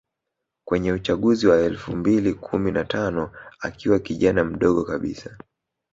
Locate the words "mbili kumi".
1.95-2.71